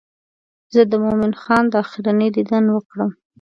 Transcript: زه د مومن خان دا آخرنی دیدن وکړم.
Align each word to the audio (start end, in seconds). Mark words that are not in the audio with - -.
زه 0.73 0.81
د 0.91 0.93
مومن 1.03 1.33
خان 1.41 1.63
دا 1.71 1.77
آخرنی 1.83 2.27
دیدن 2.37 2.65
وکړم. 2.71 3.09